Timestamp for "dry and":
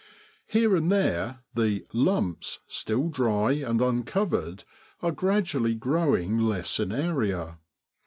3.09-3.81